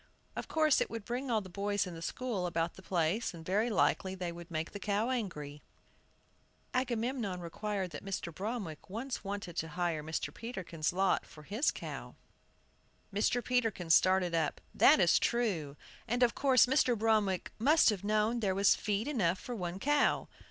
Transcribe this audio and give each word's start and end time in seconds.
"Of 0.35 0.47
course, 0.47 0.81
it 0.81 0.89
would 0.89 1.05
bring 1.05 1.29
all 1.29 1.41
the 1.41 1.45
boys 1.47 1.85
in 1.85 1.93
the 1.93 2.01
school 2.01 2.47
about 2.47 2.73
the 2.73 2.81
place, 2.81 3.35
and 3.35 3.45
very 3.45 3.69
likely 3.69 4.15
they 4.15 4.31
would 4.31 4.49
make 4.49 4.71
the 4.71 4.79
cow 4.79 5.11
angry." 5.11 5.61
Agamemnon 6.73 7.39
recalled 7.39 7.91
that 7.91 8.03
Mr. 8.03 8.33
Bromwick 8.33 8.89
once 8.89 9.23
wanted 9.23 9.55
to 9.57 9.67
hire 9.77 10.01
Mr. 10.03 10.33
Peterkin's 10.33 10.91
lot 10.91 11.23
for 11.23 11.43
his 11.43 11.69
cow. 11.69 12.15
Mr. 13.13 13.43
Peterkin 13.45 13.91
started 13.91 14.33
up. 14.33 14.59
"That 14.73 14.99
is 14.99 15.19
true; 15.19 15.77
and 16.07 16.23
of 16.23 16.33
course 16.33 16.65
Mr. 16.65 16.97
Bromwick 16.97 17.51
must 17.59 17.91
have 17.91 18.03
known 18.03 18.39
there 18.39 18.55
was 18.55 18.73
feed 18.73 19.07
enough 19.07 19.37
for 19.39 19.53
one 19.55 19.77
cow." 19.77 20.27